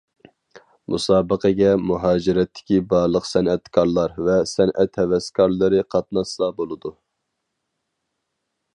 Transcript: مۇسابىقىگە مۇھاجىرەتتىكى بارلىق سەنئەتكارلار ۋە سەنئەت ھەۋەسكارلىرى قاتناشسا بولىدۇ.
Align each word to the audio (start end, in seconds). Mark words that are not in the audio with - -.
مۇسابىقىگە 0.93 1.73
مۇھاجىرەتتىكى 1.89 2.79
بارلىق 2.95 3.29
سەنئەتكارلار 3.33 4.17
ۋە 4.31 4.41
سەنئەت 4.55 5.01
ھەۋەسكارلىرى 5.03 5.85
قاتناشسا 5.97 6.53
بولىدۇ. 6.63 6.97